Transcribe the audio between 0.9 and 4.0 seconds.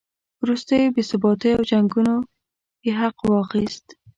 بې ثباتیو او جنګونو یې حق واخیست.